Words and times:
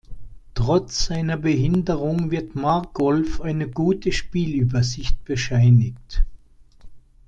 Trotz 0.55 1.05
seiner 1.05 1.37
Behinderung 1.37 2.31
wird 2.31 2.55
Markolf 2.55 3.39
eine 3.39 3.69
gute 3.69 4.11
Spielübersicht 4.11 5.23
bescheinigt. 5.25 6.23